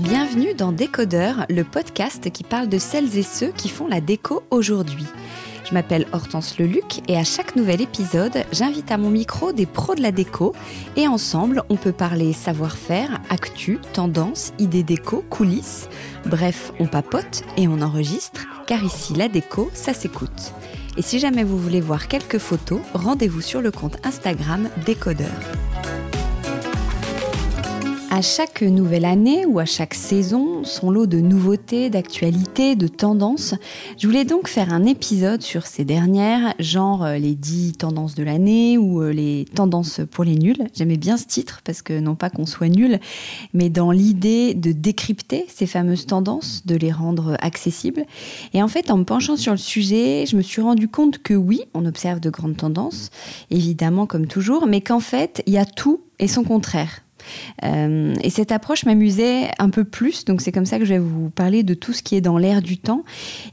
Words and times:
Bienvenue 0.00 0.52
dans 0.54 0.72
Décodeur, 0.72 1.46
le 1.48 1.62
podcast 1.62 2.30
qui 2.30 2.44
parle 2.44 2.68
de 2.68 2.76
celles 2.76 3.16
et 3.16 3.22
ceux 3.22 3.50
qui 3.52 3.70
font 3.70 3.86
la 3.86 4.02
déco 4.02 4.42
aujourd'hui. 4.50 5.06
Je 5.68 5.74
m'appelle 5.74 6.06
Hortense 6.12 6.58
Leluc 6.58 7.02
et 7.08 7.18
à 7.18 7.24
chaque 7.24 7.54
nouvel 7.54 7.82
épisode, 7.82 8.44
j'invite 8.52 8.90
à 8.90 8.96
mon 8.96 9.10
micro 9.10 9.52
des 9.52 9.66
pros 9.66 9.94
de 9.94 10.00
la 10.00 10.12
déco 10.12 10.54
et 10.96 11.06
ensemble, 11.06 11.62
on 11.68 11.76
peut 11.76 11.92
parler 11.92 12.32
savoir-faire, 12.32 13.20
actu, 13.28 13.78
tendance, 13.92 14.54
idées 14.58 14.82
déco, 14.82 15.22
coulisses. 15.28 15.90
Bref, 16.24 16.72
on 16.80 16.86
papote 16.86 17.42
et 17.58 17.68
on 17.68 17.82
enregistre 17.82 18.46
car 18.66 18.82
ici, 18.82 19.12
la 19.12 19.28
déco, 19.28 19.70
ça 19.74 19.92
s'écoute. 19.92 20.54
Et 20.96 21.02
si 21.02 21.18
jamais 21.18 21.44
vous 21.44 21.58
voulez 21.58 21.82
voir 21.82 22.08
quelques 22.08 22.38
photos, 22.38 22.80
rendez-vous 22.94 23.42
sur 23.42 23.60
le 23.60 23.70
compte 23.70 23.98
Instagram 24.06 24.70
Décodeur. 24.86 25.28
À 28.18 28.20
chaque 28.20 28.62
nouvelle 28.62 29.04
année 29.04 29.46
ou 29.46 29.60
à 29.60 29.64
chaque 29.64 29.94
saison, 29.94 30.64
son 30.64 30.90
lot 30.90 31.06
de 31.06 31.20
nouveautés, 31.20 31.88
d'actualités, 31.88 32.74
de 32.74 32.88
tendances. 32.88 33.54
Je 33.96 34.08
voulais 34.08 34.24
donc 34.24 34.48
faire 34.48 34.72
un 34.72 34.86
épisode 34.86 35.40
sur 35.40 35.66
ces 35.68 35.84
dernières, 35.84 36.52
genre 36.58 37.04
euh, 37.04 37.16
les 37.16 37.36
10 37.36 37.74
tendances 37.74 38.16
de 38.16 38.24
l'année 38.24 38.76
ou 38.76 39.02
euh, 39.02 39.12
les 39.12 39.44
tendances 39.54 40.00
pour 40.10 40.24
les 40.24 40.34
nuls. 40.34 40.66
J'aimais 40.74 40.96
bien 40.96 41.16
ce 41.16 41.26
titre 41.26 41.60
parce 41.62 41.80
que 41.80 42.00
non 42.00 42.16
pas 42.16 42.28
qu'on 42.28 42.44
soit 42.44 42.68
nul, 42.68 42.98
mais 43.54 43.70
dans 43.70 43.92
l'idée 43.92 44.52
de 44.54 44.72
décrypter 44.72 45.46
ces 45.46 45.68
fameuses 45.68 46.06
tendances, 46.06 46.66
de 46.66 46.74
les 46.74 46.90
rendre 46.90 47.36
accessibles. 47.38 48.04
Et 48.52 48.64
en 48.64 48.68
fait, 48.68 48.90
en 48.90 48.96
me 48.96 49.04
penchant 49.04 49.36
sur 49.36 49.52
le 49.52 49.58
sujet, 49.58 50.24
je 50.26 50.34
me 50.36 50.42
suis 50.42 50.60
rendu 50.60 50.88
compte 50.88 51.18
que 51.18 51.34
oui, 51.34 51.60
on 51.72 51.86
observe 51.86 52.18
de 52.18 52.30
grandes 52.30 52.56
tendances, 52.56 53.10
évidemment 53.52 54.06
comme 54.06 54.26
toujours, 54.26 54.66
mais 54.66 54.80
qu'en 54.80 54.98
fait, 54.98 55.40
il 55.46 55.52
y 55.52 55.58
a 55.58 55.64
tout 55.64 56.00
et 56.18 56.26
son 56.26 56.42
contraire. 56.42 57.04
Euh, 57.64 58.14
et 58.22 58.30
cette 58.30 58.52
approche 58.52 58.84
m'amusait 58.84 59.50
un 59.58 59.70
peu 59.70 59.84
plus, 59.84 60.24
donc 60.24 60.40
c'est 60.40 60.52
comme 60.52 60.66
ça 60.66 60.78
que 60.78 60.84
je 60.84 60.94
vais 60.94 60.98
vous 60.98 61.30
parler 61.30 61.62
de 61.62 61.74
tout 61.74 61.92
ce 61.92 62.02
qui 62.02 62.16
est 62.16 62.20
dans 62.20 62.38
l'air 62.38 62.62
du 62.62 62.78
temps 62.78 63.02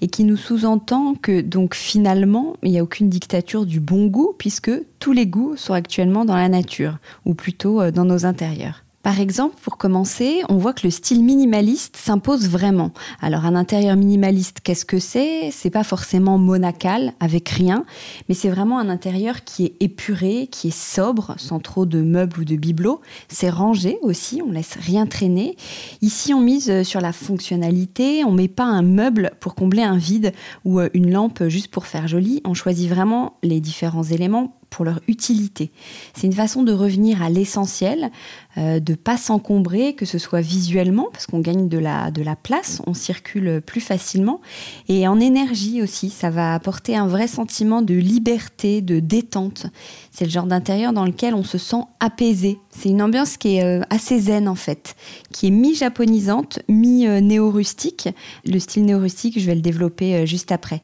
et 0.02 0.08
qui 0.08 0.24
nous 0.24 0.38
sous-entend 0.38 1.16
que 1.16 1.42
donc 1.42 1.76
finalement 1.76 2.56
il 2.64 2.72
n'y 2.72 2.80
a 2.80 2.84
aucune 2.84 3.10
dictature 3.10 3.66
du 3.66 3.80
bon 3.80 4.08
goût 4.08 4.34
puisque 4.38 4.72
tous 5.00 5.12
les 5.12 5.28
goûts 5.28 5.56
sont 5.56 5.74
actuellement 5.74 6.26
dans 6.26 6.36
la 6.36 6.50
nature 6.50 6.98
ou 7.26 7.34
plutôt 7.34 7.82
euh, 7.82 7.92
dans 7.92 8.06
nos 8.06 8.26
intérieurs. 8.26 8.85
Par 9.06 9.20
exemple, 9.20 9.54
pour 9.62 9.78
commencer, 9.78 10.42
on 10.50 10.58
voit 10.58 10.74
que 10.74 10.88
le 10.88 10.90
style 10.90 11.24
minimaliste 11.24 11.96
s'impose 11.96 12.50
vraiment. 12.50 12.90
Alors 13.22 13.46
un 13.46 13.54
intérieur 13.54 13.96
minimaliste, 13.96 14.62
qu'est-ce 14.64 14.84
que 14.84 14.98
c'est? 14.98 15.52
C'est 15.52 15.70
pas 15.70 15.84
forcément 15.84 16.40
monacal 16.40 17.14
avec 17.20 17.50
rien, 17.50 17.86
mais 18.28 18.34
c'est 18.34 18.50
vraiment 18.50 18.80
un 18.80 18.90
intérieur 18.90 19.44
qui 19.44 19.66
est 19.66 19.76
épuré, 19.80 20.48
qui 20.50 20.70
est 20.70 20.76
sobre, 20.76 21.36
sans 21.38 21.60
trop 21.60 21.86
de 21.86 22.02
meubles 22.02 22.40
ou 22.40 22.46
de 22.46 22.56
bibelots. 22.56 23.00
C'est 23.28 23.52
rangé 23.52 24.00
aussi, 24.02 24.42
on 24.44 24.52
laisse 24.52 24.76
rien 24.82 25.06
traîner. 25.06 25.56
Ici, 26.02 26.34
on 26.34 26.42
mise 26.42 26.82
sur 26.82 27.00
la 27.00 27.14
fonctionnalité, 27.14 28.24
on 28.24 28.32
met 28.32 28.48
pas 28.48 28.66
un 28.66 28.82
meuble 28.82 29.34
pour 29.40 29.54
combler 29.54 29.84
un 29.84 29.98
vide 29.98 30.34
ou 30.64 30.82
une 30.96 31.12
lampe 31.12 31.44
juste 31.48 31.68
pour 31.68 31.86
faire 31.86 32.08
joli. 32.08 32.42
On 32.44 32.56
choisit 32.56 32.90
vraiment 32.90 33.34
les 33.44 33.60
différents 33.60 34.02
éléments 34.02 34.56
pour 34.76 34.84
leur 34.84 35.00
utilité. 35.08 35.72
C'est 36.14 36.28
une 36.28 36.34
façon 36.34 36.62
de 36.62 36.74
revenir 36.74 37.24
à 37.24 37.30
l'essentiel, 37.30 38.12
euh, 38.58 38.82
de 38.82 38.94
pas 38.94 39.16
s'encombrer, 39.16 39.94
que 39.94 40.06
ce 40.06 40.18
soit 40.18 40.42
visuellement, 40.42 41.08
parce 41.14 41.28
qu'on 41.28 41.40
gagne 41.40 41.70
de 41.70 41.78
la, 41.78 42.12
de 42.12 42.22
la 42.22 42.36
place, 42.36 42.82
on 42.86 42.94
circule 42.94 43.62
plus 43.66 43.80
facilement, 43.80 44.42
et 44.90 45.08
en 45.08 45.22
énergie 45.22 45.82
aussi, 45.82 46.10
ça 46.10 46.30
va 46.30 46.54
apporter 46.54 46.98
un 46.98 47.08
vrai 47.08 47.30
sentiment 47.30 47.82
de 47.82 47.94
liberté, 47.94 48.82
de 48.82 49.00
détente. 49.00 49.68
C'est 50.12 50.26
le 50.26 50.32
genre 50.32 50.46
d'intérieur 50.46 50.92
dans 50.92 51.06
lequel 51.06 51.36
on 51.36 51.44
se 51.44 51.58
sent 51.58 51.84
apaisé. 52.02 52.60
C'est 52.70 52.90
une 52.90 53.02
ambiance 53.02 53.38
qui 53.38 53.56
est 53.56 53.64
euh, 53.64 53.82
assez 53.90 54.20
zen 54.20 54.50
en 54.50 54.56
fait, 54.56 54.98
qui 55.32 55.48
est 55.48 55.52
mi-japonisante, 55.52 56.60
mi-néo-rustique. 56.68 58.10
Le 58.46 58.60
style 58.60 58.84
néo-rustique, 58.84 59.40
je 59.40 59.46
vais 59.46 59.56
le 59.56 59.62
développer 59.62 60.16
euh, 60.16 60.26
juste 60.26 60.52
après. 60.52 60.84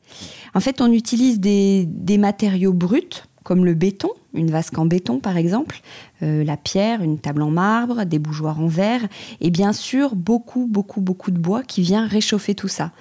En 0.53 0.61
fait, 0.61 0.79
on 0.79 0.93
utilise 0.93 1.41
des, 1.41 1.85
des 1.87 2.17
matériaux 2.17 2.73
bruts, 2.73 3.23
comme 3.43 3.65
le 3.65 3.73
béton, 3.73 4.09
une 4.33 4.51
vasque 4.51 4.77
en 4.77 4.85
béton 4.85 5.19
par 5.19 5.37
exemple, 5.37 5.81
euh, 6.23 6.43
la 6.43 6.57
pierre, 6.57 7.01
une 7.01 7.19
table 7.19 7.41
en 7.41 7.51
marbre, 7.51 8.05
des 8.05 8.19
bougeoirs 8.19 8.59
en 8.59 8.67
verre, 8.67 9.07
et 9.39 9.49
bien 9.49 9.73
sûr 9.73 10.15
beaucoup, 10.15 10.67
beaucoup, 10.67 11.01
beaucoup 11.01 11.31
de 11.31 11.39
bois 11.39 11.63
qui 11.63 11.81
vient 11.81 12.05
réchauffer 12.05 12.55
tout 12.55 12.67
ça. 12.67 12.91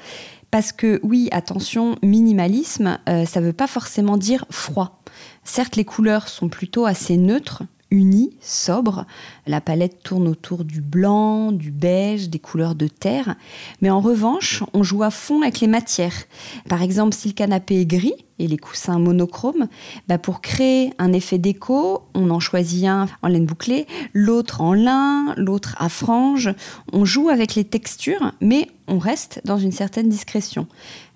Parce 0.51 0.73
que 0.73 0.99
oui, 1.05 1.28
attention, 1.31 1.97
minimalisme, 2.03 2.99
euh, 3.09 3.25
ça 3.25 3.41
ne 3.41 3.47
veut 3.47 3.53
pas 3.53 3.69
forcément 3.69 4.17
dire 4.17 4.45
froid. 4.51 5.01
Certes, 5.45 5.77
les 5.77 5.84
couleurs 5.84 6.28
sont 6.28 6.49
plutôt 6.49 6.87
assez 6.87 7.17
neutres, 7.17 7.62
unie, 7.91 8.31
sobre. 8.41 9.06
La 9.47 9.61
palette 9.61 10.03
tourne 10.03 10.28
autour 10.28 10.65
du 10.65 10.81
blanc, 10.81 11.53
du 11.53 11.71
beige, 11.71 12.28
des 12.28 12.39
couleurs 12.39 12.75
de 12.75 12.87
terre. 12.87 13.37
Mais 13.81 13.91
en 13.91 14.01
revanche, 14.01 14.62
on 14.75 14.83
joue 14.83 15.03
à 15.03 15.11
fond 15.11 15.43
avec 15.43 15.61
les 15.61 15.67
matières. 15.67 16.25
Par 16.69 16.83
exemple, 16.83 17.15
si 17.15 17.28
le 17.28 17.34
canapé 17.34 17.81
est 17.81 17.87
gris 17.87 18.15
et 18.39 18.47
les 18.47 18.56
coussins 18.56 18.99
monochromes, 18.99 19.69
bah 20.09 20.19
pour 20.19 20.41
créer 20.41 20.93
un 20.99 21.12
effet 21.12 21.39
déco, 21.39 22.03
on 22.15 22.31
en 22.31 22.41
choisit 22.41 22.87
un 22.87 23.06
en 23.23 23.28
laine 23.28 23.45
bouclée, 23.45 23.87
l'autre 24.15 24.61
en 24.61 24.72
lin, 24.72 25.34
l'autre 25.37 25.75
à 25.78 25.89
franges. 25.89 26.51
On 26.93 27.05
joue 27.05 27.28
avec 27.28 27.55
les 27.55 27.65
textures, 27.65 28.33
mais 28.41 28.69
on 28.89 28.99
reste 28.99 29.41
dans 29.45 29.59
une 29.59 29.72
certaine 29.72 30.09
discrétion. 30.09 30.67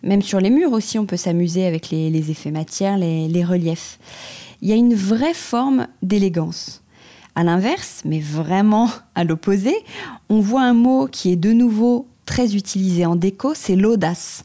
Même 0.02 0.22
sur 0.22 0.38
les 0.38 0.50
murs 0.50 0.72
aussi, 0.72 0.98
on 0.98 1.06
peut 1.06 1.16
s'amuser 1.16 1.66
avec 1.66 1.88
les, 1.90 2.30
effets 2.30 2.50
matières, 2.50 2.98
les, 2.98 3.26
les 3.26 3.44
reliefs 3.44 3.98
il 4.64 4.70
y 4.70 4.72
a 4.72 4.76
une 4.76 4.94
vraie 4.94 5.34
forme 5.34 5.86
d'élégance. 6.02 6.82
À 7.34 7.44
l'inverse, 7.44 8.00
mais 8.06 8.18
vraiment 8.18 8.88
à 9.14 9.22
l'opposé, 9.22 9.74
on 10.30 10.40
voit 10.40 10.62
un 10.62 10.72
mot 10.72 11.06
qui 11.06 11.30
est 11.30 11.36
de 11.36 11.52
nouveau 11.52 12.08
très 12.24 12.56
utilisé 12.56 13.04
en 13.04 13.14
déco, 13.14 13.52
c'est 13.54 13.76
l'audace 13.76 14.42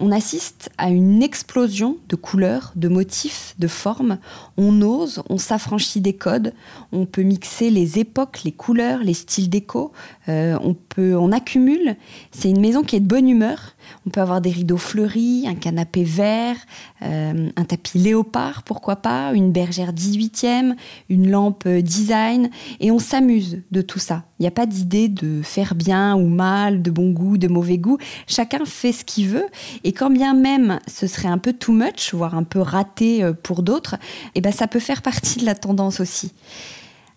on 0.00 0.10
assiste 0.10 0.70
à 0.78 0.90
une 0.90 1.22
explosion 1.22 1.98
de 2.08 2.16
couleurs, 2.16 2.72
de 2.74 2.88
motifs, 2.88 3.54
de 3.58 3.68
formes. 3.68 4.18
On 4.56 4.80
ose, 4.82 5.22
on 5.28 5.38
s'affranchit 5.38 6.00
des 6.00 6.14
codes, 6.14 6.54
on 6.92 7.06
peut 7.06 7.22
mixer 7.22 7.70
les 7.70 7.98
époques, 7.98 8.40
les 8.44 8.52
couleurs, 8.52 9.00
les 9.00 9.14
styles 9.14 9.50
déco, 9.50 9.92
euh, 10.28 10.58
on 10.62 10.74
peut, 10.74 11.14
on 11.16 11.32
accumule. 11.32 11.96
C'est 12.32 12.48
une 12.48 12.60
maison 12.60 12.82
qui 12.82 12.96
est 12.96 13.00
de 13.00 13.06
bonne 13.06 13.28
humeur. 13.28 13.76
On 14.06 14.10
peut 14.10 14.20
avoir 14.20 14.40
des 14.40 14.50
rideaux 14.50 14.78
fleuris, 14.78 15.46
un 15.46 15.54
canapé 15.54 16.02
vert, 16.02 16.56
euh, 17.02 17.50
un 17.54 17.64
tapis 17.64 17.98
léopard, 17.98 18.62
pourquoi 18.62 18.96
pas, 18.96 19.32
une 19.34 19.52
bergère 19.52 19.92
18e, 19.92 20.74
une 21.08 21.30
lampe 21.30 21.68
design, 21.68 22.50
et 22.80 22.90
on 22.90 22.98
s'amuse 22.98 23.62
de 23.70 23.82
tout 23.82 23.98
ça. 23.98 24.24
Il 24.40 24.44
n'y 24.44 24.48
a 24.48 24.52
pas 24.52 24.64
d'idée 24.64 25.08
de 25.08 25.42
faire 25.42 25.74
bien 25.74 26.16
ou 26.16 26.26
mal, 26.26 26.80
de 26.80 26.90
bon 26.90 27.10
goût, 27.10 27.36
de 27.36 27.46
mauvais 27.46 27.76
goût. 27.76 27.98
Chacun 28.26 28.64
fait 28.64 28.90
ce 28.90 29.04
qu'il 29.04 29.28
veut. 29.28 29.46
Et 29.84 29.92
quand 29.92 30.08
bien 30.08 30.32
même 30.32 30.80
ce 30.88 31.06
serait 31.06 31.28
un 31.28 31.36
peu 31.36 31.52
too 31.52 31.72
much, 31.72 32.14
voire 32.14 32.34
un 32.34 32.42
peu 32.42 32.58
raté 32.58 33.22
euh, 33.22 33.34
pour 33.34 33.62
d'autres, 33.62 33.96
eh 34.34 34.40
ben 34.40 34.50
ça 34.50 34.66
peut 34.66 34.80
faire 34.80 35.02
partie 35.02 35.40
de 35.40 35.44
la 35.44 35.54
tendance 35.54 36.00
aussi. 36.00 36.32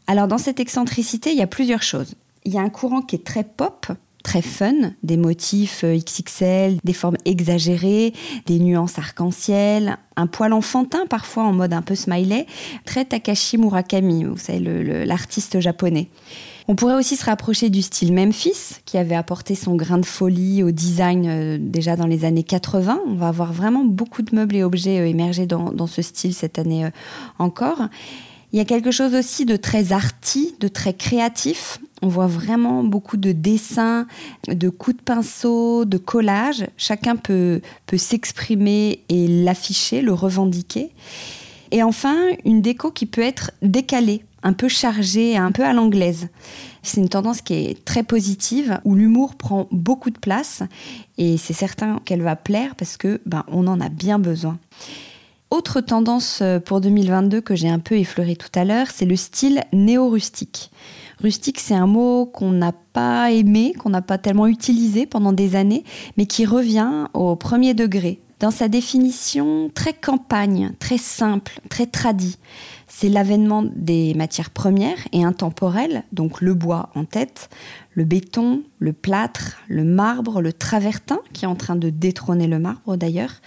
Alors 0.05 0.27
dans 0.27 0.37
cette 0.37 0.59
excentricité, 0.59 1.31
il 1.31 1.37
y 1.37 1.41
a 1.41 1.47
plusieurs 1.47 1.81
choses. 1.81 2.15
Il 2.43 2.53
y 2.53 2.57
a 2.57 2.61
un 2.61 2.69
courant 2.69 3.01
qui 3.01 3.15
est 3.15 3.23
très 3.23 3.45
pop, 3.45 3.87
très 4.21 4.41
fun, 4.41 4.91
des 5.03 5.15
motifs 5.15 5.85
euh, 5.85 5.97
XXL, 5.97 6.79
des 6.83 6.93
formes 6.93 7.17
exagérées, 7.23 8.13
des 8.47 8.59
nuances 8.59 8.99
arc-en-ciel, 8.99 9.97
un 10.17 10.27
poil 10.27 10.51
enfantin 10.51 11.05
parfois 11.09 11.43
en 11.43 11.53
mode 11.53 11.71
un 11.71 11.81
peu 11.81 11.95
smiley, 11.95 12.47
très 12.83 13.05
Takashi 13.05 13.57
Murakami, 13.57 14.25
vous 14.25 14.35
savez, 14.35 15.05
l'artiste 15.05 15.61
japonais. 15.61 16.09
On 16.67 16.75
pourrait 16.75 16.95
aussi 16.95 17.17
se 17.17 17.25
rapprocher 17.25 17.69
du 17.69 17.81
style 17.81 18.13
Memphis, 18.13 18.79
qui 18.85 18.97
avait 18.97 19.15
apporté 19.15 19.53
son 19.53 19.75
grain 19.75 19.97
de 19.97 20.05
folie 20.05 20.63
au 20.63 20.71
design 20.71 21.27
euh, 21.27 21.57
déjà 21.59 21.97
dans 21.97 22.07
les 22.07 22.23
années 22.23 22.43
80. 22.43 23.01
On 23.05 23.15
va 23.15 23.27
avoir 23.27 23.51
vraiment 23.51 23.83
beaucoup 23.83 24.21
de 24.21 24.33
meubles 24.33 24.55
et 24.55 24.63
objets 24.63 24.99
euh, 24.99 25.07
émerger 25.07 25.45
dans, 25.45 25.87
ce 25.87 26.01
style 26.01 26.33
cette 26.33 26.59
année 26.59 26.85
euh, 26.85 26.89
encore. 27.37 27.89
Il 28.53 28.57
y 28.57 28.61
a 28.61 28.65
quelque 28.65 28.91
chose 28.91 29.13
aussi 29.13 29.45
de 29.45 29.57
très 29.57 29.91
arty, 29.91 30.55
de 30.59 30.67
très 30.69 30.93
créatif. 30.93 31.79
On 32.01 32.07
voit 32.07 32.27
vraiment 32.27 32.83
beaucoup 32.83 33.17
de 33.17 33.31
dessins, 33.31 34.05
de 34.47 34.69
coups 34.69 34.97
de 34.97 35.01
pinceau, 35.01 35.85
de 35.85 35.97
collages. 35.97 36.65
Chacun 36.77 37.15
peut, 37.15 37.61
peut 37.87 37.97
s'exprimer 37.97 39.01
et 39.09 39.27
l'afficher, 39.27 40.01
le 40.01 40.13
revendiquer. 40.13 40.91
Et 41.71 41.81
enfin, 41.81 42.15
une 42.45 42.61
déco 42.61 42.91
qui 42.91 43.07
peut 43.07 43.21
être 43.21 43.51
décalée 43.63 44.23
un 44.43 44.53
peu 44.53 44.67
chargé, 44.67 45.37
un 45.37 45.51
peu 45.51 45.63
à 45.63 45.73
l'anglaise. 45.73 46.29
C'est 46.81 46.99
une 47.01 47.09
tendance 47.09 47.41
qui 47.41 47.53
est 47.53 47.85
très 47.85 48.03
positive, 48.03 48.79
où 48.83 48.95
l'humour 48.95 49.35
prend 49.35 49.67
beaucoup 49.71 50.09
de 50.09 50.19
place, 50.19 50.63
et 51.17 51.37
c'est 51.37 51.53
certain 51.53 51.99
qu'elle 52.05 52.21
va 52.21 52.35
plaire 52.35 52.75
parce 52.75 52.97
que 52.97 53.21
ben, 53.25 53.43
on 53.47 53.67
en 53.67 53.79
a 53.79 53.89
bien 53.89 54.19
besoin. 54.19 54.57
Autre 55.53 55.81
tendance 55.81 56.39
euh, 56.41 56.59
pour 56.59 56.81
2022 56.81 57.39
que 57.39 57.53
j'ai 57.53 57.69
un 57.69 57.77
peu 57.77 57.95
effleuré 57.95 58.35
tout 58.35 58.49
à 58.55 58.65
l'heure, 58.65 58.87
c'est 58.91 59.05
le 59.05 59.15
style 59.15 59.61
néo-rustique. 59.71 60.71
Rustique, 61.21 61.59
c'est 61.59 61.75
un 61.75 61.85
mot 61.85 62.25
qu'on 62.25 62.49
n'a 62.49 62.71
pas 62.71 63.31
aimé, 63.31 63.73
qu'on 63.77 63.91
n'a 63.91 64.01
pas 64.01 64.17
tellement 64.17 64.47
utilisé 64.47 65.05
pendant 65.05 65.31
des 65.31 65.55
années, 65.55 65.83
mais 66.17 66.25
qui 66.25 66.47
revient 66.47 67.07
au 67.13 67.35
premier 67.35 67.75
degré 67.75 68.19
Dans 68.39 68.51
sa 68.51 68.67
définition 68.67 69.69
très 69.73 69.93
campagne, 69.93 70.73
très 70.79 70.97
simple, 70.97 71.59
très 71.69 71.85
tradie, 71.85 72.37
c'est 72.87 73.09
l'avènement 73.09 73.63
des 73.63 74.13
matières 74.13 74.49
premières 74.49 74.99
et 75.13 75.23
intemporelles, 75.23 76.03
donc 76.11 76.41
le 76.41 76.53
bois 76.53 76.89
en 76.93 77.05
tête, 77.05 77.49
le 77.93 78.03
béton, 78.05 78.63
le 78.79 78.93
plâtre, 78.93 79.57
le 79.67 79.83
marbre, 79.83 80.41
le 80.41 80.53
travertin, 80.53 81.19
qui 81.33 81.45
est 81.45 81.47
en 81.47 81.55
train 81.55 81.75
de 81.75 81.89
détrôner 81.89 82.47
le 82.47 82.59
marbre 82.59 82.95
d'ailleurs. 82.97 83.41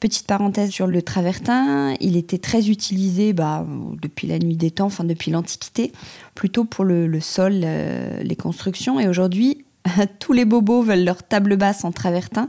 Petite 0.00 0.26
parenthèse 0.26 0.70
sur 0.70 0.86
le 0.86 1.02
travertin, 1.02 1.94
il 2.00 2.16
était 2.16 2.38
très 2.38 2.68
utilisé 2.70 3.32
bah, 3.32 3.66
depuis 4.00 4.26
la 4.26 4.38
nuit 4.38 4.56
des 4.56 4.70
temps, 4.70 4.86
enfin 4.86 5.04
depuis 5.04 5.30
l'Antiquité, 5.30 5.92
plutôt 6.34 6.64
pour 6.64 6.84
le, 6.84 7.20
sol, 7.20 7.60
euh, 7.64 8.22
les 8.22 8.36
constructions. 8.36 9.00
Et 9.00 9.08
aujourd'hui, 9.08 9.64
tous 10.20 10.32
les 10.32 10.44
bobos 10.44 10.82
veulent 10.82 11.04
leur 11.04 11.22
table 11.22 11.56
basse 11.56 11.84
en 11.84 11.92
travertin 11.92 12.48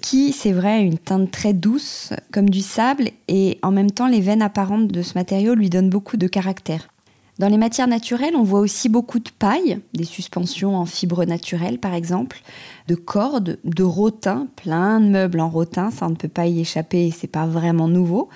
qui, 0.00 0.32
c'est 0.32 0.52
vrai, 0.52 0.72
a 0.72 0.78
une 0.78 0.98
teinte 0.98 1.30
très 1.30 1.52
douce, 1.52 2.12
comme 2.32 2.50
du 2.50 2.60
sable, 2.60 3.10
et 3.28 3.58
en 3.62 3.70
même 3.70 3.90
temps, 3.90 4.08
les 4.08 4.20
veines 4.20 4.42
apparentes 4.42 4.88
de 4.88 5.02
ce 5.02 5.14
matériau 5.14 5.54
lui 5.54 5.70
donnent 5.70 5.90
beaucoup 5.90 6.16
de 6.16 6.26
caractère. 6.26 6.88
Dans 7.38 7.48
les 7.48 7.56
matières 7.56 7.86
naturelles, 7.86 8.34
on 8.34 8.42
voit 8.42 8.58
aussi 8.58 8.88
beaucoup 8.88 9.20
de 9.20 9.30
paille, 9.30 9.78
des 9.94 10.04
suspensions 10.04 10.76
en 10.76 10.86
fibres 10.86 11.24
naturelles 11.24 11.78
par 11.78 11.94
exemple, 11.94 12.42
de 12.88 12.96
cordes, 12.96 13.58
de 13.64 13.82
rotin, 13.84 14.48
plein 14.56 14.98
de 14.98 15.08
meubles 15.08 15.38
en 15.38 15.48
rotin, 15.48 15.90
ça 15.92 16.06
on 16.06 16.10
ne 16.10 16.16
peut 16.16 16.26
pas 16.26 16.46
y 16.46 16.60
échapper, 16.60 17.12
c'est 17.16 17.28
pas 17.28 17.46
vraiment 17.46 17.86
nouveau, 17.86 18.28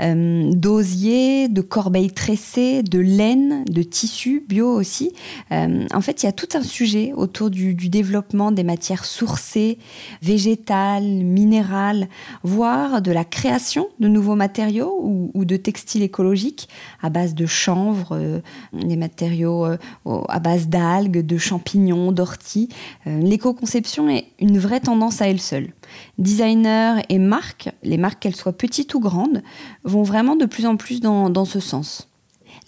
euh, 0.00 0.50
de 0.52 1.60
corbeilles 1.60 2.10
tressées, 2.10 2.82
de 2.82 2.98
laine, 2.98 3.64
de 3.66 3.82
tissus 3.82 4.44
bio 4.46 4.68
aussi. 4.68 5.12
Euh, 5.50 5.86
en 5.94 6.00
fait, 6.00 6.22
il 6.22 6.26
y 6.26 6.28
a 6.28 6.32
tout 6.32 6.48
un 6.54 6.62
sujet 6.62 7.12
autour 7.14 7.48
du, 7.48 7.74
développement 7.74 8.52
des 8.52 8.64
matières 8.64 9.04
sourcées, 9.04 9.78
végétales, 10.20 11.04
minérales, 11.04 12.08
voire 12.42 13.00
de 13.00 13.12
la 13.12 13.24
création 13.24 13.88
de 14.00 14.08
nouveaux 14.08 14.34
matériaux 14.34 14.98
ou, 15.34 15.44
de 15.44 15.56
textiles 15.56 16.02
écologiques 16.02 16.68
à 17.02 17.10
base 17.10 17.34
de 17.34 17.46
chanvre, 17.46 18.12
euh, 18.12 18.41
des 18.72 18.96
matériaux 18.96 19.66
à 20.06 20.38
base 20.40 20.68
d'algues, 20.68 21.24
de 21.24 21.38
champignons, 21.38 22.12
d'orties. 22.12 22.68
L'éco-conception 23.06 24.08
est 24.08 24.26
une 24.38 24.58
vraie 24.58 24.80
tendance 24.80 25.22
à 25.22 25.28
elle 25.28 25.40
seule. 25.40 25.72
Designers 26.18 27.02
et 27.08 27.18
marques, 27.18 27.70
les 27.82 27.98
marques 27.98 28.20
qu'elles 28.20 28.36
soient 28.36 28.52
petites 28.52 28.94
ou 28.94 29.00
grandes, 29.00 29.42
vont 29.84 30.02
vraiment 30.02 30.36
de 30.36 30.46
plus 30.46 30.66
en 30.66 30.76
plus 30.76 31.00
dans, 31.00 31.44
ce 31.44 31.60
sens. 31.60 32.08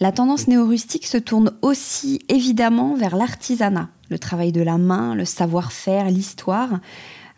La 0.01 0.13
tendance 0.13 0.49
néo-rustique 0.49 1.07
se 1.07 1.19
tourne 1.19 1.53
aussi 1.63 2.21
évidemment 2.29 2.95
vers 2.95 3.17
l'artisanat, 3.17 3.89
le 4.09 4.19
travail 4.19 4.53
de 4.53 4.63
la 4.63 4.79
main, 4.79 5.15
le 5.15 5.25
savoir-faire, 5.25 6.11
l'histoire. 6.11 6.81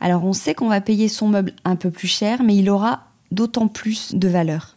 Alors 0.00 0.24
on 0.24 0.32
sait 0.32 0.54
qu'on 0.54 0.68
va 0.68 0.80
payer 0.80 1.08
son 1.08 1.28
meuble 1.28 1.52
un 1.64 1.76
peu 1.76 1.90
plus 1.90 2.08
cher, 2.08 2.42
mais 2.42 2.56
il 2.56 2.70
aura 2.70 3.08
d'autant 3.30 3.68
plus 3.68 4.14
de 4.14 4.28
valeur. 4.28 4.76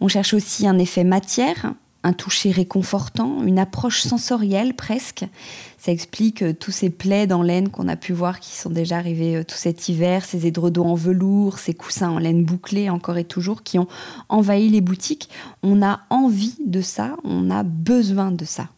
On 0.00 0.08
cherche 0.08 0.34
aussi 0.34 0.66
un 0.66 0.78
effet 0.78 1.04
matière, 1.04 1.74
un 2.02 2.12
toucher 2.12 2.50
réconfortant, 2.50 3.42
une 3.42 3.58
approche 3.58 4.02
sensorielle 4.02 4.74
presque. 4.74 5.24
Ça 5.78 5.92
explique 5.92 6.42
euh, 6.42 6.52
tous 6.52 6.70
ces 6.70 6.90
plaids 6.90 7.32
en 7.32 7.42
laine 7.42 7.68
qu'on 7.68 7.88
a 7.88 7.96
pu 7.96 8.12
voir 8.12 8.40
qui 8.40 8.56
sont 8.56 8.70
déjà 8.70 8.96
arrivés 8.96 9.36
euh, 9.36 9.44
tout 9.44 9.56
cet 9.56 9.88
hiver, 9.88 10.24
ces 10.24 10.46
édredons 10.46 10.88
en 10.88 10.94
velours, 10.94 11.58
ces 11.58 11.74
coussins 11.74 12.10
en 12.10 12.18
laine 12.18 12.44
bouclée 12.44 12.90
encore 12.90 13.18
et 13.18 13.24
toujours 13.24 13.62
qui 13.62 13.78
ont 13.78 13.88
envahi 14.28 14.68
les 14.68 14.80
boutiques. 14.80 15.28
On 15.62 15.82
a 15.82 16.00
envie 16.10 16.56
de 16.64 16.80
ça, 16.80 17.16
on 17.24 17.50
a 17.50 17.62
besoin 17.62 18.30
de 18.30 18.44
ça. 18.44 18.68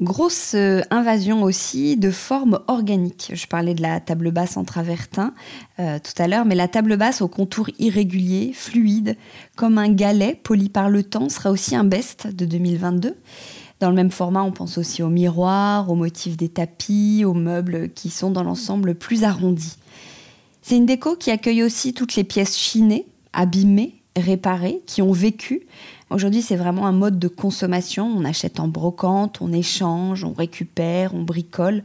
Grosse 0.00 0.54
euh, 0.54 0.80
invasion 0.90 1.42
aussi 1.42 1.98
de 1.98 2.10
formes 2.10 2.60
organiques. 2.68 3.32
Je 3.34 3.46
parlais 3.46 3.74
de 3.74 3.82
la 3.82 4.00
table 4.00 4.30
basse 4.30 4.56
en 4.56 4.64
travertin 4.64 5.34
euh, 5.78 5.98
tout 5.98 6.22
à 6.22 6.26
l'heure, 6.26 6.46
mais 6.46 6.54
la 6.54 6.68
table 6.68 6.96
basse 6.96 7.20
au 7.20 7.28
contour 7.28 7.68
irrégulier, 7.78 8.52
fluide, 8.54 9.18
comme 9.56 9.76
un 9.76 9.92
galet 9.92 10.40
poli 10.42 10.70
par 10.70 10.88
le 10.88 11.02
temps, 11.02 11.28
sera 11.28 11.50
aussi 11.50 11.76
un 11.76 11.84
best 11.84 12.26
de 12.28 12.46
2022. 12.46 13.14
Dans 13.80 13.90
le 13.90 13.94
même 13.94 14.10
format, 14.10 14.42
on 14.42 14.52
pense 14.52 14.78
aussi 14.78 15.02
aux 15.02 15.10
miroirs, 15.10 15.90
aux 15.90 15.94
motifs 15.94 16.38
des 16.38 16.48
tapis, 16.48 17.24
aux 17.26 17.34
meubles 17.34 17.90
qui 17.90 18.08
sont 18.08 18.30
dans 18.30 18.42
l'ensemble 18.42 18.94
plus 18.94 19.24
arrondis. 19.24 19.76
C'est 20.62 20.78
une 20.78 20.86
déco 20.86 21.14
qui 21.14 21.30
accueille 21.30 21.62
aussi 21.62 21.92
toutes 21.92 22.16
les 22.16 22.24
pièces 22.24 22.56
chinées, 22.56 23.06
abîmées, 23.34 24.00
réparées, 24.16 24.80
qui 24.86 25.02
ont 25.02 25.12
vécu, 25.12 25.66
Aujourd'hui, 26.10 26.42
c'est 26.42 26.56
vraiment 26.56 26.88
un 26.88 26.92
mode 26.92 27.20
de 27.20 27.28
consommation. 27.28 28.04
On 28.04 28.24
achète 28.24 28.58
en 28.58 28.66
brocante, 28.66 29.40
on 29.40 29.52
échange, 29.52 30.24
on 30.24 30.32
récupère, 30.32 31.14
on 31.14 31.22
bricole, 31.22 31.84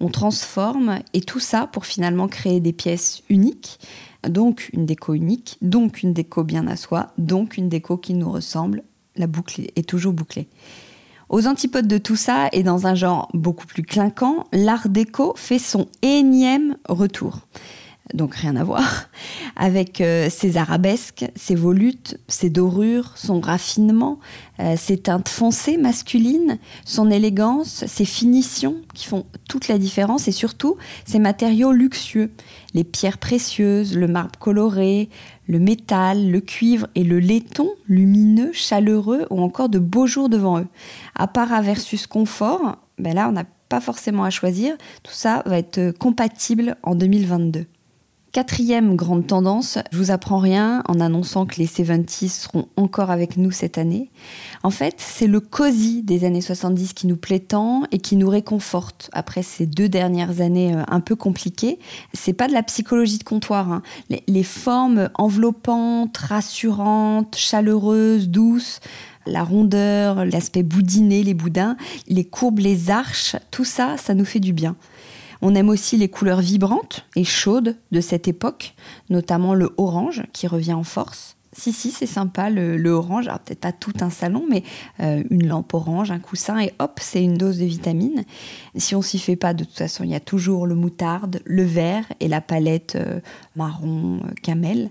on 0.00 0.08
transforme, 0.08 1.00
et 1.12 1.20
tout 1.20 1.40
ça 1.40 1.66
pour 1.66 1.84
finalement 1.84 2.26
créer 2.26 2.60
des 2.60 2.72
pièces 2.72 3.22
uniques, 3.28 3.78
donc 4.26 4.70
une 4.72 4.86
déco 4.86 5.12
unique, 5.12 5.58
donc 5.60 6.02
une 6.02 6.14
déco 6.14 6.42
bien 6.42 6.66
à 6.68 6.76
soi, 6.76 7.08
donc 7.18 7.58
une 7.58 7.68
déco 7.68 7.98
qui 7.98 8.14
nous 8.14 8.32
ressemble. 8.32 8.82
La 9.14 9.26
boucle 9.26 9.60
est 9.76 9.86
toujours 9.86 10.14
bouclée. 10.14 10.48
Aux 11.28 11.46
antipodes 11.46 11.88
de 11.88 11.98
tout 11.98 12.16
ça, 12.16 12.48
et 12.52 12.62
dans 12.62 12.86
un 12.86 12.94
genre 12.94 13.28
beaucoup 13.34 13.66
plus 13.66 13.82
clinquant, 13.82 14.46
l'art 14.52 14.88
déco 14.88 15.34
fait 15.36 15.58
son 15.58 15.86
énième 16.00 16.76
retour 16.88 17.40
donc 18.14 18.36
rien 18.36 18.54
à 18.56 18.62
voir, 18.62 19.08
avec 19.56 20.00
euh, 20.00 20.30
ses 20.30 20.56
arabesques, 20.56 21.26
ses 21.34 21.56
volutes, 21.56 22.18
ses 22.28 22.50
dorures, 22.50 23.12
son 23.16 23.40
raffinement, 23.40 24.20
euh, 24.60 24.76
ses 24.76 24.98
teintes 24.98 25.28
foncées 25.28 25.76
masculines, 25.76 26.58
son 26.84 27.10
élégance, 27.10 27.84
ses 27.86 28.04
finitions 28.04 28.76
qui 28.94 29.06
font 29.06 29.26
toute 29.48 29.66
la 29.66 29.78
différence 29.78 30.28
et 30.28 30.32
surtout 30.32 30.76
ses 31.04 31.18
matériaux 31.18 31.72
luxueux, 31.72 32.30
les 32.74 32.84
pierres 32.84 33.18
précieuses, 33.18 33.96
le 33.96 34.06
marbre 34.06 34.38
coloré, 34.38 35.08
le 35.48 35.58
métal, 35.58 36.30
le 36.30 36.40
cuivre 36.40 36.86
et 36.94 37.02
le 37.02 37.18
laiton 37.18 37.70
lumineux, 37.88 38.52
chaleureux 38.52 39.26
ou 39.30 39.40
encore 39.40 39.68
de 39.68 39.78
beaux 39.78 40.06
jours 40.06 40.28
devant 40.28 40.60
eux. 40.60 40.68
À 41.16 41.26
part 41.26 41.60
versus 41.62 42.06
confort, 42.06 42.76
ben 42.98 43.14
là 43.14 43.28
on 43.28 43.32
n'a 43.32 43.44
pas 43.68 43.80
forcément 43.80 44.22
à 44.22 44.30
choisir, 44.30 44.76
tout 45.02 45.12
ça 45.12 45.42
va 45.44 45.58
être 45.58 45.90
compatible 45.98 46.76
en 46.84 46.94
2022. 46.94 47.66
Quatrième 48.36 48.96
grande 48.96 49.26
tendance, 49.26 49.78
je 49.92 49.96
vous 49.96 50.10
apprends 50.10 50.36
rien 50.36 50.82
en 50.88 51.00
annonçant 51.00 51.46
que 51.46 51.56
les 51.56 51.66
70s 51.66 52.42
seront 52.42 52.68
encore 52.76 53.10
avec 53.10 53.38
nous 53.38 53.50
cette 53.50 53.78
année. 53.78 54.10
En 54.62 54.68
fait, 54.68 54.96
c'est 54.98 55.26
le 55.26 55.40
cosy 55.40 56.02
des 56.02 56.26
années 56.26 56.42
70 56.42 56.92
qui 56.92 57.06
nous 57.06 57.16
plaît 57.16 57.38
tant 57.38 57.84
et 57.92 57.98
qui 57.98 58.14
nous 58.14 58.28
réconforte 58.28 59.08
après 59.14 59.42
ces 59.42 59.64
deux 59.64 59.88
dernières 59.88 60.42
années 60.42 60.74
euh, 60.74 60.82
un 60.88 61.00
peu 61.00 61.16
compliquées. 61.16 61.78
C'est 62.12 62.34
pas 62.34 62.46
de 62.46 62.52
la 62.52 62.62
psychologie 62.62 63.16
de 63.16 63.24
comptoir. 63.24 63.72
Hein. 63.72 63.82
Les, 64.10 64.22
les 64.26 64.42
formes 64.42 65.08
enveloppantes, 65.14 66.18
rassurantes, 66.18 67.36
chaleureuses, 67.36 68.28
douces 68.28 68.80
la 69.26 69.42
rondeur, 69.42 70.24
l'aspect 70.24 70.62
boudiné, 70.62 71.24
les 71.24 71.34
boudins, 71.34 71.76
les 72.06 72.24
courbes, 72.24 72.60
les 72.60 72.90
arches, 72.90 73.34
tout 73.50 73.64
ça, 73.64 73.96
ça 73.96 74.14
nous 74.14 74.24
fait 74.24 74.38
du 74.38 74.52
bien. 74.52 74.76
On 75.42 75.54
aime 75.54 75.68
aussi 75.68 75.96
les 75.96 76.08
couleurs 76.08 76.40
vibrantes 76.40 77.06
et 77.14 77.24
chaudes 77.24 77.76
de 77.92 78.00
cette 78.00 78.28
époque, 78.28 78.74
notamment 79.10 79.54
le 79.54 79.72
orange 79.76 80.22
qui 80.32 80.46
revient 80.46 80.74
en 80.74 80.84
force. 80.84 81.36
Si, 81.58 81.72
si, 81.72 81.90
c'est 81.90 82.06
sympa, 82.06 82.50
le, 82.50 82.90
orange. 82.90 83.28
Alors, 83.28 83.40
peut-être 83.40 83.60
pas 83.60 83.72
tout 83.72 83.94
un 84.00 84.10
salon, 84.10 84.44
mais 84.48 84.62
euh, 85.00 85.22
une 85.30 85.46
lampe 85.46 85.72
orange, 85.72 86.10
un 86.10 86.18
coussin, 86.18 86.58
et 86.58 86.72
hop, 86.78 86.98
c'est 87.00 87.24
une 87.24 87.38
dose 87.38 87.58
de 87.58 87.64
vitamine. 87.64 88.24
Si 88.76 88.94
on 88.94 89.00
s'y 89.00 89.18
fait 89.18 89.36
pas, 89.36 89.54
de 89.54 89.64
toute 89.64 89.76
façon, 89.76 90.04
il 90.04 90.10
y 90.10 90.14
a 90.14 90.20
toujours 90.20 90.66
le 90.66 90.74
moutarde, 90.74 91.40
le 91.46 91.62
vert 91.62 92.04
et 92.20 92.28
la 92.28 92.42
palette 92.42 92.96
euh, 92.96 93.20
marron 93.56 94.18
euh, 94.18 94.32
camel. 94.42 94.90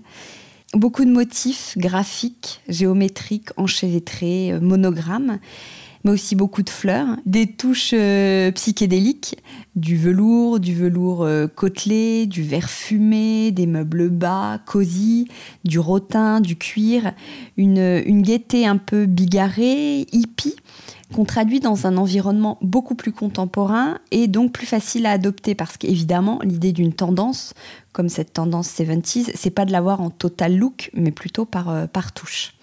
Beaucoup 0.74 1.04
de 1.04 1.12
motifs 1.12 1.74
graphiques, 1.78 2.60
géométriques, 2.68 3.50
enchevêtrés, 3.56 4.58
monogrammes 4.60 5.38
mais 6.06 6.12
aussi 6.12 6.36
beaucoup 6.36 6.62
de 6.62 6.70
fleurs, 6.70 7.08
des 7.26 7.48
touches 7.48 7.90
euh, 7.92 8.52
psychédéliques, 8.52 9.38
du 9.74 9.96
velours, 9.96 10.60
du 10.60 10.72
velours 10.72 11.24
euh, 11.24 11.48
côtelé, 11.48 12.26
du 12.26 12.44
verre 12.44 12.70
fumé, 12.70 13.50
des 13.50 13.66
meubles 13.66 14.08
bas, 14.08 14.60
cosy, 14.66 15.26
du 15.64 15.80
rotin, 15.80 16.40
du 16.40 16.54
cuir, 16.54 17.12
une, 17.56 18.02
une 18.06 18.22
gaieté 18.22 18.68
un 18.68 18.76
peu 18.76 19.06
bigarrée, 19.06 20.06
hippie, 20.12 20.54
qu'on 21.12 21.24
traduit 21.24 21.58
dans 21.58 21.88
un 21.88 21.96
environnement 21.96 22.58
beaucoup 22.62 22.94
plus 22.94 23.12
contemporain 23.12 23.98
et 24.12 24.28
donc 24.28 24.52
plus 24.52 24.66
facile 24.66 25.06
à 25.06 25.10
adopter 25.10 25.56
parce 25.56 25.76
qu'évidemment 25.76 26.38
l'idée 26.44 26.72
d'une 26.72 26.92
tendance 26.92 27.52
comme 27.92 28.08
cette 28.08 28.32
tendance 28.32 28.68
70s, 28.68 29.32
c'est 29.34 29.50
pas 29.50 29.64
de 29.64 29.72
l'avoir 29.72 30.00
en 30.00 30.10
total 30.10 30.56
look 30.56 30.88
mais 30.94 31.10
plutôt 31.10 31.46
par, 31.46 31.68
euh, 31.68 31.86
par 31.88 32.12
touche. 32.12 32.54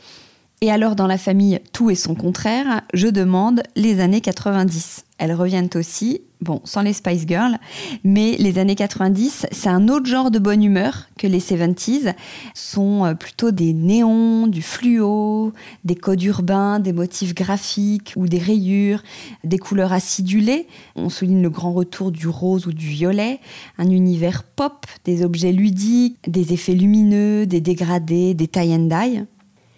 Et 0.63 0.71
alors 0.71 0.95
dans 0.95 1.07
la 1.07 1.17
famille 1.17 1.59
tout 1.73 1.89
et 1.89 1.95
son 1.95 2.15
contraire, 2.15 2.83
je 2.93 3.09
demande 3.09 3.63
les 3.75 3.99
années 3.99 4.21
90. 4.21 5.03
Elles 5.17 5.33
reviennent 5.33 5.67
aussi, 5.75 6.21
bon, 6.39 6.61
sans 6.63 6.81
les 6.81 6.93
Spice 6.93 7.25
Girls, 7.27 7.57
mais 8.05 8.37
les 8.39 8.57
années 8.59 8.75
90, 8.75 9.47
c'est 9.51 9.67
un 9.67 9.89
autre 9.89 10.05
genre 10.05 10.31
de 10.31 10.39
bonne 10.39 10.63
humeur 10.63 11.09
que 11.19 11.27
les 11.27 11.41
70s. 11.41 12.13
sont 12.53 13.03
euh, 13.03 13.13
plutôt 13.13 13.51
des 13.51 13.73
néons, 13.73 14.47
du 14.47 14.61
fluo, 14.61 15.51
des 15.83 15.95
codes 15.95 16.23
urbains, 16.23 16.79
des 16.79 16.93
motifs 16.93 17.35
graphiques 17.35 18.13
ou 18.15 18.29
des 18.29 18.39
rayures, 18.39 19.03
des 19.43 19.57
couleurs 19.57 19.91
acidulées. 19.91 20.67
On 20.95 21.09
souligne 21.09 21.41
le 21.41 21.49
grand 21.49 21.73
retour 21.73 22.09
du 22.13 22.29
rose 22.29 22.67
ou 22.67 22.71
du 22.71 22.87
violet, 22.87 23.41
un 23.77 23.89
univers 23.89 24.43
pop, 24.43 24.85
des 25.03 25.25
objets 25.25 25.51
ludiques, 25.51 26.19
des 26.25 26.53
effets 26.53 26.73
lumineux, 26.73 27.45
des 27.45 27.59
dégradés, 27.59 28.33
des 28.33 28.47
tie 28.47 28.73
and 28.73 28.87
dye. 28.87 29.25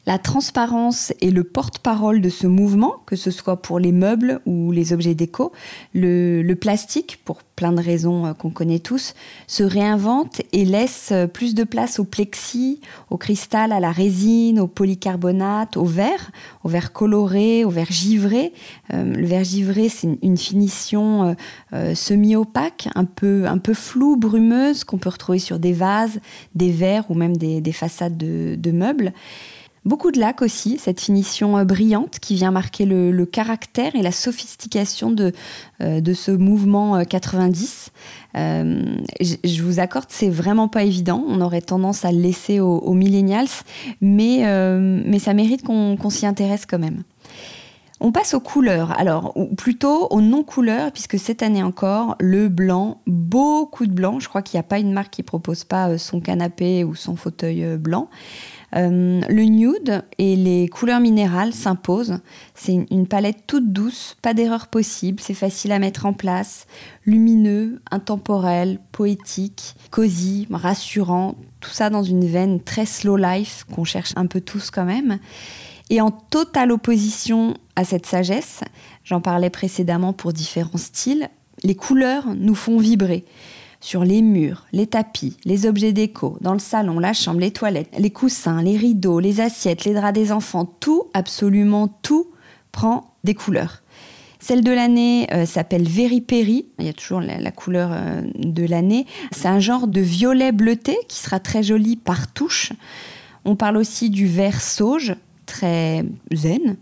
La 0.07 0.19
transparence 0.19 1.13
est 1.19 1.31
le 1.31 1.43
porte-parole 1.43 2.21
de 2.21 2.29
ce 2.29 2.45
mouvement, 2.45 2.97
que 3.07 3.15
ce 3.15 3.31
soit 3.31 3.63
pour 3.63 3.79
les 3.79 3.91
meubles 3.91 4.39
ou 4.45 4.71
les 4.71 4.93
objets 4.93 5.15
déco. 5.15 5.51
Le, 5.95 6.53
plastique, 6.53 7.19
pour 7.25 7.41
plein 7.41 7.71
de 7.71 7.81
raisons 7.81 8.27
euh, 8.27 8.33
qu'on 8.33 8.51
connaît 8.51 8.79
tous, 8.79 9.15
se 9.47 9.63
réinvente 9.63 10.43
et 10.51 10.63
laisse 10.63 11.09
euh, 11.12 11.25
plus 11.25 11.55
de 11.55 11.63
place 11.63 11.97
au 11.97 12.03
plexi, 12.03 12.81
au 13.09 13.17
cristal, 13.17 13.71
à 13.71 13.79
la 13.79 13.91
résine, 13.91 14.59
au 14.59 14.67
polycarbonate, 14.67 15.75
au 15.75 15.85
verre, 15.85 16.31
au 16.63 16.69
verre 16.69 16.93
coloré, 16.93 17.65
au 17.65 17.71
verre 17.71 17.91
givré. 17.91 18.53
Euh, 18.93 19.03
le 19.03 19.25
verre 19.25 19.43
givré, 19.43 19.89
c'est 19.89 20.19
une, 20.21 20.38
finition 20.38 21.35
semi-opaque, 21.93 22.89
un 22.93 23.05
peu, 23.05 23.45
un 23.47 23.57
peu 23.57 23.74
floue, 23.74 24.17
brumeuse, 24.17 24.83
qu'on 24.83 24.97
peut 24.97 25.09
retrouver 25.09 25.39
sur 25.39 25.59
des 25.59 25.74
vases, 25.74 26.19
des 26.53 26.71
verres 26.71 27.09
ou 27.09 27.15
même 27.15 27.35
des, 27.35 27.71
façades 27.71 28.17
de, 28.17 28.55
de 28.55 28.71
meubles. 28.71 29.13
Beaucoup 29.85 30.09
de 30.09 30.19
lac 30.19 30.41
aussi, 30.41 30.79
cette 30.79 30.99
finition 30.99 31.59
euh, 31.59 31.63
brillante 31.63 32.17
qui 32.19 32.33
vient 32.33 32.49
marquer 32.49 32.85
le, 32.85 33.25
caractère 33.25 33.95
et 33.95 34.01
la 34.01 34.11
sophistication 34.11 35.11
de, 35.11 35.31
euh, 35.81 36.01
de 36.01 36.13
ce 36.13 36.31
mouvement 36.31 37.03
90. 37.05 37.91
Euh, 38.35 38.83
je 39.21 39.61
vous 39.61 39.79
accorde, 39.79 40.07
c'est 40.09 40.29
vraiment 40.29 40.67
pas 40.67 40.83
évident. 40.83 41.23
On 41.27 41.39
aurait 41.39 41.61
tendance 41.61 42.03
à 42.03 42.11
le 42.11 42.19
laisser 42.19 42.59
aux, 42.59 42.93
millennials, 42.93 43.47
mais, 44.01 44.39
ça 45.19 45.33
mérite 45.33 45.63
qu'on 45.63 46.09
s'y 46.09 46.25
intéresse 46.25 46.65
quand 46.65 46.79
même. 46.79 47.03
On 48.01 48.11
passe 48.11 48.33
aux 48.33 48.39
couleurs, 48.39 48.99
alors 48.99 49.31
ou 49.35 49.55
plutôt 49.55 50.07
aux 50.09 50.21
non-couleurs, 50.21 50.91
puisque 50.91 51.17
cette 51.17 51.41
année 51.41 51.63
encore, 51.63 52.15
le 52.19 52.49
blanc, 52.49 53.01
beaucoup 53.07 53.85
de 53.85 53.93
blanc. 53.93 54.19
Je 54.19 54.27
crois 54.27 54.41
qu'il 54.41 54.57
n'y 54.57 54.61
a 54.61 54.67
pas 54.67 54.79
une 54.79 54.91
marque 54.91 55.13
qui 55.13 55.23
propose 55.23 55.63
pas 55.63 55.97
son 55.97 56.19
canapé 56.19 56.83
ou 56.83 56.93
son 56.95 57.15
fauteuil 57.15 57.77
blanc. 57.77 58.09
Euh, 58.75 59.22
le 59.29 59.43
nude 59.43 60.03
et 60.17 60.36
les 60.36 60.67
couleurs 60.67 61.00
minérales 61.00 61.53
s'imposent. 61.53 62.19
C'est 62.55 62.86
une 62.89 63.07
palette 63.07 63.43
toute 63.48 63.72
douce, 63.72 64.17
pas 64.22 64.34
d'erreur 64.34 64.67
possible, 64.67 65.22
c'est 65.22 65.34
facile 65.34 65.72
à 65.72 65.79
mettre 65.79 66.05
en 66.05 66.13
place, 66.13 66.65
lumineux, 67.05 67.81
intemporel, 67.91 68.79
poétique, 68.91 69.75
cosy, 69.91 70.48
rassurant, 70.51 71.36
tout 71.60 71.69
ça 71.69 71.89
dans 71.89 72.03
une 72.03 72.25
veine 72.25 72.62
très 72.62 72.86
slow 72.86 73.17
life 73.17 73.65
qu'on 73.74 73.84
cherche 73.84 74.13
un 74.15 74.25
peu 74.25 74.41
tous 74.41 74.72
quand 74.72 74.86
même. 74.86 75.19
Et 75.89 76.01
en 76.01 76.12
totale 76.12 76.72
opposition 76.72 77.53
à 77.75 77.84
cette 77.84 78.05
sagesse, 78.05 78.62
j'en 79.03 79.22
parlais 79.22 79.51
précédemment 79.51 80.13
pour 80.13 80.34
différents 80.34 80.77
styles, 80.77 81.29
les 81.63 81.75
couleurs 81.75 82.34
nous 82.36 82.55
font 82.55 82.77
vibrer 82.77 83.25
sur 83.85 84.03
les 84.03 84.23
murs, 84.23 84.65
les 84.73 84.87
tapis, 84.87 85.37
les 85.45 85.67
objets 85.67 85.93
déco, 85.93 86.39
dans 86.41 86.53
le 86.53 86.59
salon, 86.59 86.97
la 86.97 87.13
chambre, 87.13 87.39
les 87.39 87.51
toilettes, 87.51 87.93
les 87.99 88.09
coussins, 88.09 88.63
les 88.63 88.77
rideaux, 88.77 89.19
les 89.19 89.41
assiettes, 89.41 89.85
les 89.85 89.93
draps 89.93 90.11
des 90.11 90.31
enfants, 90.31 90.65
tout, 90.65 91.03
absolument 91.13 91.87
tout 92.01 92.31
prend 92.71 93.15
des 93.23 93.35
couleurs. 93.35 93.83
Celle 94.39 94.63
de 94.63 94.71
l'année 94.71 95.27
euh, 95.31 95.45
s'appelle 95.45 95.87
Very 95.87 96.19
Perry. 96.19 96.65
Il 96.79 96.87
y 96.87 96.89
a 96.89 96.93
toujours 96.93 97.21
la, 97.21 97.51
couleur 97.51 97.91
euh, 97.93 98.21
de 98.35 98.65
l'année. 98.65 99.05
C'est 99.31 99.49
un 99.49 99.59
genre 99.59 99.85
de 99.85 100.01
violet 100.01 100.51
bleuté 100.51 100.97
qui 101.07 101.19
sera 101.19 101.39
très 101.39 101.61
joli 101.61 101.95
par 101.95 102.33
touche. 102.33 102.73
On 103.45 103.55
parle 103.55 103.77
aussi 103.77 104.09
du 104.09 104.25
vert 104.25 104.61
sauge, 104.61 105.15
très 105.45 106.05
zen 106.33 106.77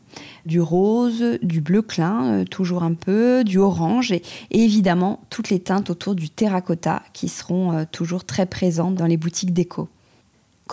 du 0.46 0.62
rose, 0.62 1.40
du 1.42 1.62
bleu 1.62 1.82
clin, 1.82 2.26
euh, 2.26 2.44
toujours 2.46 2.84
un 2.84 2.94
peu, 2.94 3.44
du 3.44 3.58
orange 3.58 4.12
et, 4.12 4.22
évidemment 4.52 5.22
toutes 5.30 5.50
les 5.50 5.60
teintes 5.60 5.90
autour 5.90 6.16
du 6.16 6.30
terracotta 6.30 7.02
qui 7.14 7.30
seront 7.30 7.74
euh, 7.74 7.84
toujours 7.92 8.26
très 8.26 8.46
présentes 8.46 8.96
dans 8.96 9.08
les 9.08 9.18
boutiques 9.18 9.54
déco. 9.54 9.90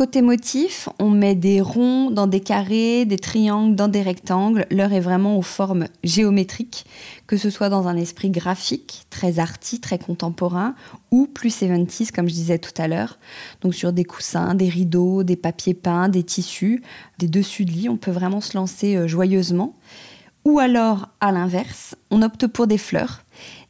Côté 0.00 0.22
motif, 0.22 0.88
on 0.98 1.10
met 1.10 1.34
des 1.34 1.60
ronds 1.60 2.10
dans 2.10 2.26
des 2.26 2.40
carrés, 2.40 3.04
des 3.04 3.18
triangles 3.18 3.76
dans 3.76 3.86
des 3.86 4.00
rectangles. 4.00 4.64
L'heure 4.70 4.94
est 4.94 5.00
vraiment 5.00 5.36
aux 5.36 5.42
formes 5.42 5.88
géométriques, 6.04 6.86
que 7.26 7.36
ce 7.36 7.50
soit 7.50 7.68
dans 7.68 7.86
un 7.86 7.96
esprit 7.96 8.30
graphique, 8.30 9.04
très 9.10 9.38
arty, 9.38 9.78
très 9.78 9.98
contemporain, 9.98 10.74
ou 11.10 11.26
plus 11.26 11.54
70s, 11.54 12.12
comme 12.12 12.30
je 12.30 12.32
disais 12.32 12.58
tout 12.58 12.72
à 12.78 12.88
l'heure. 12.88 13.18
Donc 13.60 13.74
sur 13.74 13.92
des 13.92 14.04
coussins, 14.04 14.54
des 14.54 14.70
rideaux, 14.70 15.22
des 15.22 15.36
papiers 15.36 15.74
peints, 15.74 16.08
des 16.08 16.22
tissus, 16.22 16.82
des 17.18 17.28
dessus 17.28 17.66
de 17.66 17.72
lit, 17.72 17.90
on 17.90 17.98
peut 17.98 18.10
vraiment 18.10 18.40
se 18.40 18.56
lancer 18.56 18.96
euh, 18.96 19.06
joyeusement. 19.06 19.74
Ou 20.44 20.58
alors, 20.58 21.08
à 21.20 21.32
l'inverse, 21.32 21.94
on 22.10 22.22
opte 22.22 22.46
pour 22.46 22.66
des 22.66 22.78
fleurs 22.78 23.22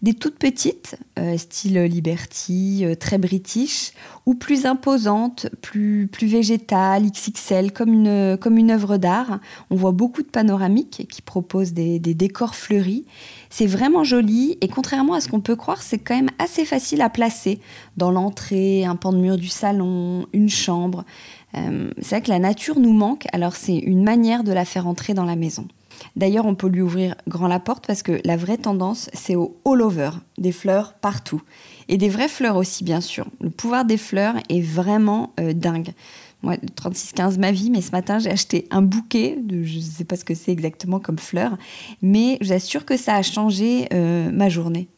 des 0.02 0.14
toutes 0.14 0.38
petites, 0.38 0.96
euh, 1.18 1.36
style 1.36 1.78
Liberty, 1.82 2.84
euh, 2.84 2.94
très 2.94 3.18
british, 3.18 3.92
ou 4.24 4.34
plus 4.34 4.64
imposantes, 4.64 5.48
plus, 5.60 6.08
plus 6.10 6.26
végétales, 6.26 7.10
XXL, 7.10 7.72
comme 7.72 7.92
une, 7.92 8.36
comme 8.38 8.56
une 8.56 8.70
œuvre 8.70 8.96
d'art. 8.96 9.40
On 9.68 9.76
voit 9.76 9.92
beaucoup 9.92 10.22
de 10.22 10.28
panoramiques 10.28 11.06
qui 11.10 11.20
proposent 11.20 11.72
des, 11.72 11.98
décors 11.98 12.54
fleuris. 12.54 13.04
C'est 13.50 13.66
vraiment 13.66 14.04
joli 14.04 14.56
et 14.60 14.68
contrairement 14.68 15.14
à 15.14 15.20
ce 15.20 15.28
qu'on 15.28 15.40
peut 15.40 15.56
croire, 15.56 15.82
c'est 15.82 15.98
quand 15.98 16.14
même 16.14 16.30
assez 16.38 16.64
facile 16.64 17.02
à 17.02 17.10
placer 17.10 17.60
dans 17.96 18.10
l'entrée, 18.10 18.84
un 18.84 18.96
pan 18.96 19.12
de 19.12 19.18
mur 19.18 19.36
du 19.36 19.48
salon, 19.48 20.26
une 20.32 20.48
chambre. 20.48 21.04
Euh, 21.56 21.90
c'est 21.98 22.16
vrai 22.16 22.22
que 22.22 22.30
la 22.30 22.38
nature 22.38 22.78
nous 22.78 22.92
manque, 22.92 23.26
alors 23.32 23.56
c'est 23.56 23.76
une 23.76 24.02
manière 24.02 24.44
de 24.44 24.52
la 24.52 24.64
faire 24.64 24.86
entrer 24.86 25.14
dans 25.14 25.24
la 25.24 25.36
maison. 25.36 25.66
D'ailleurs, 26.16 26.47
on 26.47 26.54
peut 26.54 26.69
lui 26.69 26.83
ouvrir 26.83 27.14
grand 27.28 27.49
la 27.49 27.61
porte 27.61 27.87
parce 27.87 28.02
que 28.02 28.21
la 28.25 28.37
vraie 28.37 28.57
tendance, 28.57 29.11
c'est 29.12 29.37
au 29.37 29.61
all 29.64 29.83
over, 29.83 30.11
des 30.38 30.52
fleurs 30.52 30.95
partout. 30.95 31.42
Et 31.88 31.97
des 31.97 32.09
vraies 32.09 32.28
fleurs 32.28 32.57
aussi, 32.57 32.85
bien 32.85 33.00
sûr. 33.00 33.26
Le 33.40 33.50
pouvoir 33.50 33.85
des 33.85 33.97
fleurs 33.97 34.37
est 34.49 34.61
vraiment 34.61 35.33
euh, 35.40 35.52
dingue. 35.52 35.92
Moi, 36.42 36.57
36-15 36.76 37.38
ma 37.38 37.52
vie, 37.52 37.71
mais 37.71 37.83
ce 37.83 37.90
matin, 37.90 38.19
j'ai 38.19 38.30
acheté 38.30 38.66
un 38.71 38.80
bouquet, 38.80 39.38
de, 39.42 39.62
je 39.62 39.76
ne 39.76 39.83
sais 39.83 40.04
pas 40.04 40.16
ce 40.16 40.25
que 40.25 40.35
c'est 40.35 40.52
exactement 40.52 40.99
comme 40.99 41.19
fleurs, 41.19 41.59
mais 42.00 42.38
j'assure 42.40 42.87
que 42.87 42.97
ça 42.97 43.14
a 43.14 43.23
changé 43.23 43.88
euh, 43.92 44.30
ma 44.30 44.49
journée. 44.49 44.88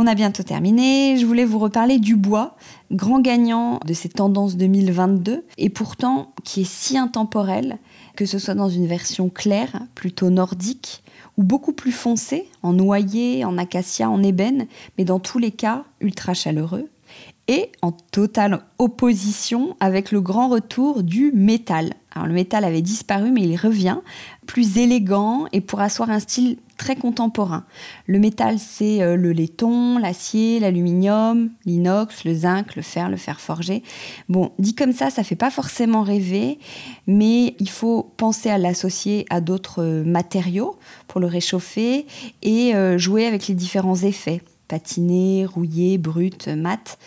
On 0.00 0.06
a 0.06 0.14
bientôt 0.14 0.44
terminé. 0.44 1.16
Je 1.18 1.26
voulais 1.26 1.44
vous 1.44 1.58
reparler 1.58 1.98
du 1.98 2.14
bois, 2.14 2.54
grand 2.92 3.18
gagnant 3.18 3.80
de 3.84 3.92
ces 3.94 4.08
tendances 4.08 4.56
2022, 4.56 5.44
et 5.58 5.68
pourtant 5.70 6.32
qui 6.44 6.60
est 6.60 6.70
si 6.70 6.96
intemporel 6.96 7.78
que 8.18 8.26
ce 8.26 8.40
soit 8.40 8.56
dans 8.56 8.68
une 8.68 8.88
version 8.88 9.28
claire, 9.28 9.78
plutôt 9.94 10.28
nordique, 10.28 11.04
ou 11.36 11.44
beaucoup 11.44 11.72
plus 11.72 11.92
foncée, 11.92 12.48
en 12.64 12.72
noyer, 12.72 13.44
en 13.44 13.56
acacia, 13.58 14.10
en 14.10 14.24
ébène, 14.24 14.66
mais 14.98 15.04
dans 15.04 15.20
tous 15.20 15.38
les 15.38 15.52
cas 15.52 15.84
ultra 16.00 16.34
chaleureux, 16.34 16.90
et 17.46 17.70
en 17.80 17.92
totale 17.92 18.64
opposition 18.80 19.76
avec 19.78 20.10
le 20.10 20.20
grand 20.20 20.48
retour 20.48 21.04
du 21.04 21.30
métal. 21.30 21.92
Alors 22.14 22.26
le 22.26 22.34
métal 22.34 22.64
avait 22.64 22.82
disparu, 22.82 23.30
mais 23.30 23.42
il 23.42 23.56
revient, 23.56 23.98
plus 24.46 24.78
élégant 24.78 25.46
et 25.52 25.60
pour 25.60 25.80
asseoir 25.80 26.10
un 26.10 26.20
style 26.20 26.56
très 26.78 26.96
contemporain. 26.96 27.64
Le 28.06 28.18
métal, 28.18 28.58
c'est 28.58 29.02
euh, 29.02 29.16
le 29.16 29.32
laiton, 29.32 29.98
l'acier, 29.98 30.60
l'aluminium, 30.60 31.50
l'inox, 31.66 32.24
le 32.24 32.34
zinc, 32.34 32.76
le 32.76 32.82
fer, 32.82 33.10
le 33.10 33.16
fer 33.16 33.40
forgé. 33.40 33.82
Bon, 34.28 34.52
dit 34.58 34.74
comme 34.74 34.92
ça, 34.92 35.10
ça 35.10 35.22
fait 35.22 35.36
pas 35.36 35.50
forcément 35.50 36.02
rêver, 36.02 36.58
mais 37.06 37.56
il 37.58 37.68
faut 37.68 38.14
penser 38.16 38.48
à 38.48 38.58
l'associer 38.58 39.26
à 39.28 39.40
d'autres 39.40 39.82
euh, 39.82 40.04
matériaux 40.04 40.78
pour 41.08 41.20
le 41.20 41.26
réchauffer 41.26 42.06
et 42.42 42.74
euh, 42.74 42.96
jouer 42.96 43.26
avec 43.26 43.48
les 43.48 43.54
différents 43.54 43.96
effets 43.96 44.40
patiné, 44.68 45.46
rouillé, 45.46 45.98
brut, 45.98 46.46
mat. 46.48 46.98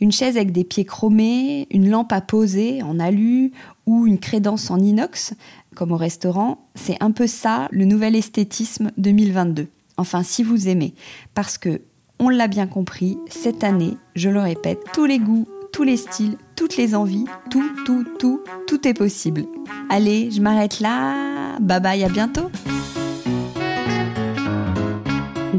Une 0.00 0.12
chaise 0.12 0.36
avec 0.36 0.52
des 0.52 0.64
pieds 0.64 0.84
chromés, 0.84 1.66
une 1.70 1.90
lampe 1.90 2.12
à 2.12 2.20
poser 2.20 2.82
en 2.82 3.00
alu 3.00 3.52
ou 3.86 4.06
une 4.06 4.18
crédence 4.18 4.70
en 4.70 4.78
inox 4.78 5.34
comme 5.74 5.92
au 5.92 5.96
restaurant, 5.96 6.66
c'est 6.74 6.96
un 7.00 7.12
peu 7.12 7.26
ça 7.26 7.68
le 7.70 7.84
nouvel 7.84 8.16
esthétisme 8.16 8.90
2022. 8.96 9.68
Enfin, 9.96 10.22
si 10.22 10.42
vous 10.42 10.68
aimez, 10.68 10.94
parce 11.34 11.56
que, 11.56 11.82
on 12.18 12.28
l'a 12.30 12.48
bien 12.48 12.66
compris, 12.66 13.16
cette 13.28 13.62
année, 13.62 13.96
je 14.16 14.28
le 14.28 14.40
répète, 14.40 14.80
tous 14.92 15.04
les 15.04 15.20
goûts, 15.20 15.46
tous 15.72 15.84
les 15.84 15.96
styles, 15.96 16.36
toutes 16.56 16.76
les 16.76 16.96
envies, 16.96 17.26
tout, 17.50 17.70
tout, 17.86 18.04
tout, 18.18 18.40
tout 18.66 18.88
est 18.88 18.94
possible. 18.94 19.44
Allez, 19.88 20.30
je 20.32 20.40
m'arrête 20.40 20.80
là. 20.80 21.58
Bye 21.60 21.80
bye, 21.80 22.04
à 22.04 22.08
bientôt. 22.08 22.50